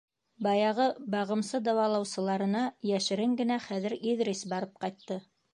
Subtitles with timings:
[0.45, 2.63] Баяғы бағымсы-дауалаусыларына
[2.93, 5.25] йәшерен генә хәҙер Иҙрис барып ҡайтты.